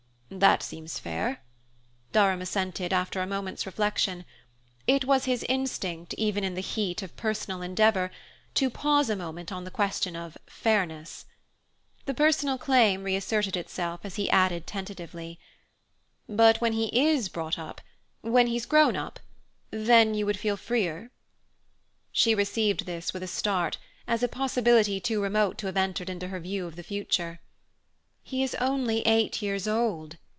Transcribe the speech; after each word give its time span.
"That 0.33 0.63
seems 0.63 0.97
fair," 0.97 1.43
Durham 2.13 2.41
assented 2.41 2.93
after 2.93 3.19
a 3.21 3.27
moment's 3.27 3.65
reflection: 3.65 4.23
it 4.87 5.03
was 5.03 5.25
his 5.25 5.43
instinct, 5.49 6.13
even 6.17 6.45
in 6.45 6.53
the 6.53 6.61
heat 6.61 7.01
of 7.03 7.17
personal 7.17 7.61
endeavour, 7.61 8.11
to 8.53 8.69
pause 8.69 9.09
a 9.09 9.17
moment 9.17 9.51
on 9.51 9.65
the 9.65 9.69
question 9.69 10.15
of 10.15 10.37
"fairness." 10.47 11.25
The 12.05 12.13
personal 12.13 12.57
claim 12.57 13.03
reasserted 13.03 13.57
itself 13.57 13.99
as 14.05 14.15
he 14.15 14.29
added 14.29 14.65
tentatively: 14.65 15.37
"But 16.29 16.61
when 16.61 16.71
he 16.73 16.85
is 17.09 17.27
brought 17.27 17.59
up 17.59 17.81
when 18.21 18.47
he's 18.47 18.65
grown 18.65 18.95
up: 18.95 19.19
then 19.69 20.13
you 20.13 20.25
would 20.25 20.39
feel 20.39 20.55
freer?" 20.55 21.11
She 22.13 22.33
received 22.33 22.85
this 22.85 23.13
with 23.13 23.21
a 23.21 23.27
start, 23.27 23.79
as 24.07 24.23
a 24.23 24.29
possibility 24.29 25.01
too 25.01 25.21
remote 25.21 25.57
to 25.57 25.65
have 25.67 25.75
entered 25.77 26.09
into 26.09 26.29
her 26.29 26.39
view 26.39 26.67
of 26.67 26.77
the 26.77 26.83
future. 26.83 27.41
"He 28.23 28.43
is 28.43 28.53
only 28.55 29.01
eight 29.07 29.41
years 29.41 29.67
old!" 29.67 30.17